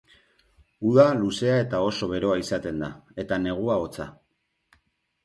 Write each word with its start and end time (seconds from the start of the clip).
Uda 0.91 1.03
luzea 1.19 1.57
eta 1.65 1.81
oso 1.89 2.09
beroa 2.13 2.37
izaten 2.45 2.81
da, 2.85 2.89
eta 3.25 3.39
negua 3.45 3.77
hotza. 3.85 4.09